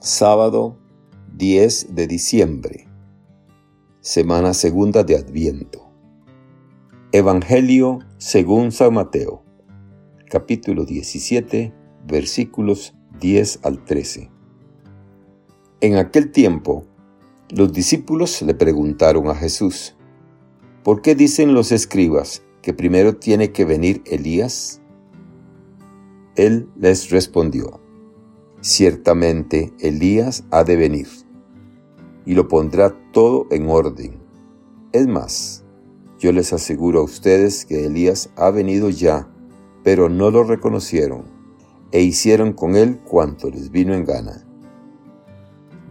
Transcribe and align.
Sábado 0.00 0.78
10 1.34 1.96
de 1.96 2.06
diciembre, 2.06 2.86
semana 4.00 4.54
segunda 4.54 5.02
de 5.02 5.16
Adviento. 5.16 5.90
Evangelio 7.10 7.98
según 8.16 8.70
San 8.70 8.94
Mateo, 8.94 9.42
capítulo 10.30 10.84
17, 10.84 11.74
versículos 12.06 12.94
10 13.18 13.58
al 13.64 13.84
13. 13.84 14.30
En 15.80 15.96
aquel 15.96 16.30
tiempo, 16.30 16.84
los 17.50 17.72
discípulos 17.72 18.40
le 18.42 18.54
preguntaron 18.54 19.28
a 19.28 19.34
Jesús, 19.34 19.96
¿por 20.84 21.02
qué 21.02 21.16
dicen 21.16 21.54
los 21.54 21.72
escribas 21.72 22.44
que 22.62 22.72
primero 22.72 23.16
tiene 23.16 23.50
que 23.50 23.64
venir 23.64 24.04
Elías? 24.06 24.80
Él 26.36 26.68
les 26.76 27.10
respondió, 27.10 27.80
Ciertamente 28.60 29.72
Elías 29.78 30.44
ha 30.50 30.64
de 30.64 30.74
venir, 30.74 31.06
y 32.26 32.34
lo 32.34 32.48
pondrá 32.48 32.96
todo 33.12 33.46
en 33.50 33.70
orden. 33.70 34.20
Es 34.92 35.06
más, 35.06 35.64
yo 36.18 36.32
les 36.32 36.52
aseguro 36.52 36.98
a 36.98 37.04
ustedes 37.04 37.64
que 37.64 37.86
Elías 37.86 38.30
ha 38.34 38.50
venido 38.50 38.90
ya, 38.90 39.28
pero 39.84 40.08
no 40.08 40.32
lo 40.32 40.42
reconocieron, 40.42 41.22
e 41.92 42.02
hicieron 42.02 42.52
con 42.52 42.74
él 42.74 42.98
cuanto 42.98 43.48
les 43.48 43.70
vino 43.70 43.94
en 43.94 44.04
gana. 44.04 44.44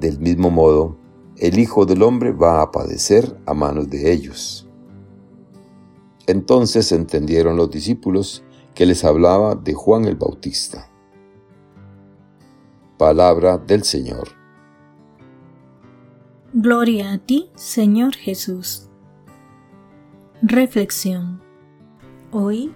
Del 0.00 0.18
mismo 0.18 0.50
modo, 0.50 0.96
el 1.36 1.58
Hijo 1.58 1.84
del 1.84 2.02
Hombre 2.02 2.32
va 2.32 2.62
a 2.62 2.70
padecer 2.70 3.38
a 3.44 3.52
manos 3.52 3.90
de 3.90 4.10
ellos. 4.10 4.68
Entonces 6.26 6.90
entendieron 6.92 7.58
los 7.58 7.70
discípulos 7.70 8.42
que 8.74 8.86
les 8.86 9.04
hablaba 9.04 9.54
de 9.54 9.74
Juan 9.74 10.06
el 10.06 10.16
Bautista. 10.16 10.90
Palabra 12.98 13.58
del 13.58 13.82
Señor. 13.82 14.28
Gloria 16.52 17.12
a 17.12 17.18
ti, 17.18 17.50
Señor 17.56 18.14
Jesús. 18.14 18.88
Reflexión. 20.42 21.42
Hoy 22.30 22.72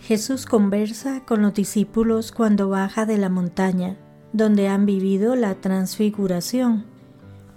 Jesús 0.00 0.46
conversa 0.46 1.24
con 1.24 1.42
los 1.42 1.54
discípulos 1.54 2.32
cuando 2.32 2.68
baja 2.68 3.06
de 3.06 3.16
la 3.16 3.28
montaña, 3.28 3.96
donde 4.32 4.66
han 4.66 4.86
vivido 4.86 5.36
la 5.36 5.54
transfiguración. 5.54 6.84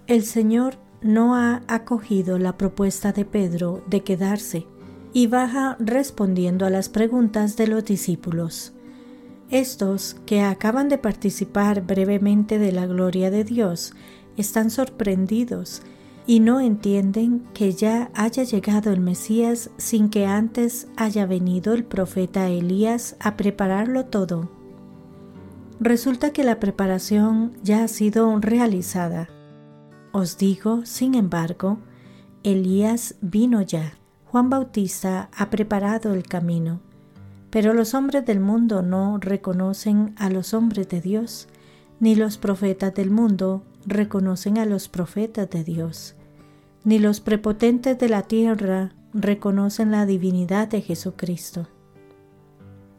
El 0.05 0.21
Señor 0.23 0.75
no 1.01 1.35
ha 1.35 1.63
acogido 1.67 2.37
la 2.37 2.57
propuesta 2.57 3.11
de 3.11 3.25
Pedro 3.25 3.83
de 3.87 4.03
quedarse 4.03 4.67
y 5.13 5.25
baja 5.25 5.77
respondiendo 5.79 6.67
a 6.67 6.69
las 6.69 6.89
preguntas 6.89 7.57
de 7.57 7.65
los 7.65 7.85
discípulos. 7.85 8.76
Estos, 9.49 10.17
que 10.25 10.41
acaban 10.41 10.89
de 10.89 10.97
participar 10.97 11.81
brevemente 11.81 12.59
de 12.59 12.73
la 12.73 12.85
gloria 12.85 13.31
de 13.31 13.45
Dios, 13.45 13.93
están 14.35 14.69
sorprendidos 14.69 15.81
y 16.25 16.41
no 16.41 16.59
entienden 16.59 17.47
que 17.53 17.71
ya 17.71 18.11
haya 18.13 18.43
llegado 18.43 18.91
el 18.91 18.99
Mesías 18.99 19.69
sin 19.77 20.09
que 20.09 20.25
antes 20.25 20.89
haya 20.97 21.25
venido 21.25 21.73
el 21.73 21.85
profeta 21.85 22.49
Elías 22.49 23.15
a 23.21 23.37
prepararlo 23.37 24.05
todo. 24.05 24.49
Resulta 25.79 26.33
que 26.33 26.43
la 26.43 26.59
preparación 26.59 27.53
ya 27.63 27.83
ha 27.83 27.87
sido 27.87 28.37
realizada. 28.39 29.29
Os 30.11 30.37
digo, 30.37 30.85
sin 30.85 31.15
embargo, 31.15 31.77
Elías 32.43 33.15
vino 33.21 33.61
ya. 33.61 33.93
Juan 34.25 34.49
Bautista 34.49 35.29
ha 35.37 35.49
preparado 35.49 36.13
el 36.13 36.23
camino. 36.23 36.81
Pero 37.49 37.73
los 37.73 37.93
hombres 37.93 38.25
del 38.25 38.39
mundo 38.39 38.81
no 38.81 39.17
reconocen 39.19 40.13
a 40.17 40.29
los 40.29 40.53
hombres 40.53 40.89
de 40.89 41.01
Dios, 41.01 41.47
ni 41.99 42.15
los 42.15 42.37
profetas 42.37 42.93
del 42.93 43.09
mundo 43.09 43.63
reconocen 43.85 44.57
a 44.57 44.65
los 44.65 44.89
profetas 44.89 45.49
de 45.49 45.63
Dios, 45.63 46.15
ni 46.83 46.99
los 46.99 47.21
prepotentes 47.21 47.97
de 47.97 48.09
la 48.09 48.23
tierra 48.23 48.93
reconocen 49.13 49.91
la 49.91 50.05
divinidad 50.05 50.67
de 50.67 50.81
Jesucristo. 50.81 51.67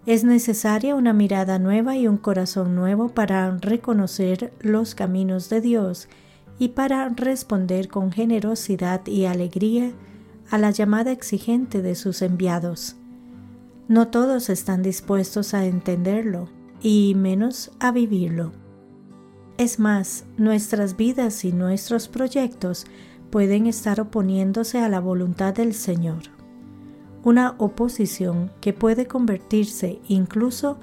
Es 0.07 0.25
necesaria 0.25 0.95
una 0.95 1.13
mirada 1.13 1.59
nueva 1.59 1.97
y 1.97 2.09
un 2.09 2.17
corazón 2.17 2.75
nuevo 2.75 3.11
para 3.11 3.51
reconocer 3.59 4.55
los 4.61 4.95
caminos 4.95 5.51
de 5.51 5.61
Dios 5.61 6.09
y 6.59 6.69
para 6.69 7.11
responder 7.11 7.89
con 7.89 8.11
generosidad 8.11 9.07
y 9.07 9.27
alegría 9.27 9.93
a 10.51 10.57
la 10.57 10.71
llamada 10.71 11.13
exigente 11.13 11.83
de 11.83 11.95
sus 11.95 12.23
enviados. 12.23 12.98
No 13.89 14.09
todos 14.09 14.51
están 14.51 14.83
dispuestos 14.83 15.55
a 15.55 15.65
entenderlo 15.65 16.51
y 16.83 17.15
menos 17.17 17.71
a 17.81 17.91
vivirlo. 17.91 18.53
Es 19.57 19.79
más, 19.79 20.27
nuestras 20.37 20.99
vidas 20.99 21.43
y 21.47 21.53
nuestros 21.53 22.07
proyectos 22.07 22.85
pueden 23.31 23.67
estar 23.67 23.99
oponiéndose 23.99 24.79
a 24.79 24.91
la 24.91 25.01
voluntad 25.01 25.55
del 25.55 25.73
Señor. 25.73 26.25
Una 27.25 27.55
oposición 27.57 28.53
que 28.61 28.75
puede 28.75 29.07
convertirse 29.07 30.01
incluso 30.07 30.79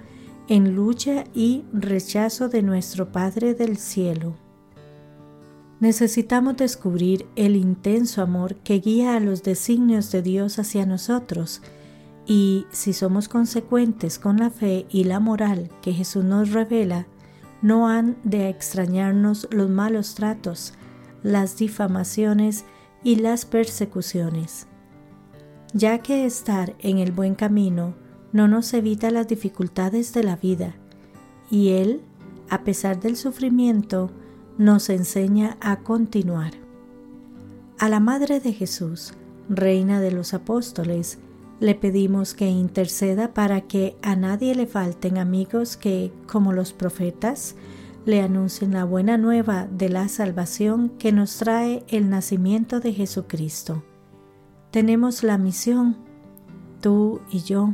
en 0.48 0.76
lucha 0.76 1.26
y 1.36 1.64
rechazo 1.74 2.50
de 2.50 2.64
nuestro 2.64 3.12
Padre 3.12 3.54
del 3.54 3.78
Cielo. 3.78 4.36
Necesitamos 5.80 6.58
descubrir 6.58 7.28
el 7.36 7.56
intenso 7.56 8.24
amor 8.24 8.56
que 8.56 8.80
guía 8.80 9.16
a 9.16 9.20
los 9.20 9.44
designios 9.44 10.12
de 10.12 10.24
Dios 10.24 10.58
hacia 10.58 10.88
nosotros 10.88 11.62
y 12.26 12.66
si 12.72 12.94
somos 12.94 13.30
consecuentes 13.30 14.18
con 14.18 14.38
la 14.38 14.50
fe 14.50 14.88
y 14.90 15.04
la 15.04 15.20
moral 15.20 15.70
que 15.82 15.94
Jesús 15.94 16.24
nos 16.24 16.52
revela, 16.52 17.08
no 17.62 17.88
han 17.88 18.18
de 18.24 18.50
extrañarnos 18.50 19.48
los 19.52 19.70
malos 19.70 20.16
tratos, 20.16 20.74
las 21.24 21.58
difamaciones 21.58 22.66
y 23.04 23.18
las 23.18 23.46
persecuciones, 23.46 24.68
ya 25.74 26.00
que 26.00 26.26
estar 26.26 26.76
en 26.80 27.00
el 27.00 27.12
buen 27.12 27.36
camino 27.36 27.96
no 28.32 28.48
nos 28.48 28.74
evita 28.74 29.12
las 29.12 29.28
dificultades 29.28 30.14
de 30.14 30.24
la 30.24 30.36
vida, 30.36 30.76
y 31.50 31.70
Él, 31.70 32.02
a 32.50 32.64
pesar 32.64 33.00
del 33.00 33.16
sufrimiento, 33.16 34.12
nos 34.58 34.90
enseña 34.90 35.58
a 35.62 35.78
continuar. 35.78 36.54
A 37.78 37.90
la 37.90 38.00
Madre 38.00 38.40
de 38.40 38.54
Jesús, 38.54 39.14
Reina 39.50 40.02
de 40.02 40.12
los 40.12 40.34
Apóstoles, 40.34 41.20
le 41.60 41.76
pedimos 41.76 42.34
que 42.34 42.48
interceda 42.48 43.34
para 43.34 43.62
que 43.62 43.96
a 44.02 44.16
nadie 44.16 44.56
le 44.56 44.68
falten 44.68 45.18
amigos 45.18 45.78
que, 45.78 46.12
como 46.28 46.52
los 46.52 46.74
profetas, 46.74 47.56
le 48.06 48.22
anuncien 48.22 48.74
la 48.74 48.84
buena 48.84 49.18
nueva 49.18 49.68
de 49.68 49.90
la 49.90 50.08
salvación 50.10 50.90
que 51.00 51.12
nos 51.12 51.38
trae 51.38 51.84
el 51.88 52.10
nacimiento 52.10 52.80
de 52.80 52.94
Jesucristo. 52.94 53.84
Tenemos 54.72 55.24
la 55.24 55.38
misión, 55.38 55.98
tú 56.82 57.22
y 57.32 57.40
yo, 57.40 57.74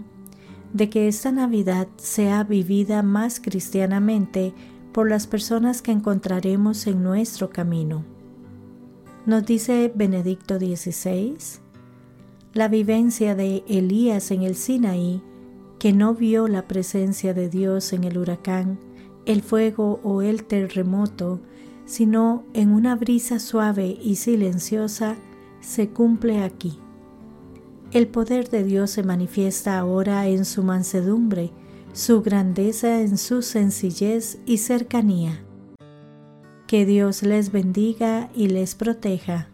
de 0.74 0.90
que 0.90 1.08
esta 1.08 1.32
Navidad 1.32 1.88
sea 1.98 2.44
vivida 2.44 3.04
más 3.04 3.40
cristianamente 3.40 4.54
por 4.94 5.10
las 5.10 5.28
personas 5.28 5.82
que 5.82 5.92
encontraremos 5.92 6.88
en 6.88 7.04
nuestro 7.04 7.50
camino. 7.50 8.06
Nos 9.26 9.46
dice 9.46 9.92
Benedicto 9.94 10.58
XVI, 10.58 11.36
la 12.54 12.68
vivencia 12.68 13.34
de 13.36 13.64
Elías 13.68 14.32
en 14.32 14.44
el 14.44 14.56
Sinaí, 14.56 15.22
que 15.80 15.94
no 15.94 16.14
vio 16.14 16.48
la 16.48 16.68
presencia 16.68 17.34
de 17.34 17.50
Dios 17.50 17.94
en 17.94 18.04
el 18.04 18.18
huracán, 18.18 18.78
el 19.26 19.42
fuego 19.42 20.00
o 20.04 20.22
el 20.22 20.44
terremoto, 20.44 21.40
sino 21.86 22.44
en 22.54 22.72
una 22.72 22.96
brisa 22.96 23.40
suave 23.40 23.98
y 24.02 24.16
silenciosa, 24.16 25.16
se 25.62 25.90
cumple 25.90 26.44
aquí. 26.44 26.78
El 27.92 28.08
poder 28.08 28.50
de 28.50 28.64
Dios 28.64 28.92
se 28.92 29.04
manifiesta 29.04 29.78
ahora 29.78 30.28
en 30.28 30.46
su 30.46 30.64
mansedumbre, 30.64 31.52
su 31.94 32.22
grandeza 32.22 33.02
en 33.02 33.18
su 33.18 33.42
sencillez 33.42 34.40
y 34.46 34.58
cercanía. 34.58 35.44
Que 36.68 36.86
Dios 36.86 37.24
les 37.24 37.52
bendiga 37.52 38.30
y 38.34 38.48
les 38.48 38.76
proteja. 38.76 39.50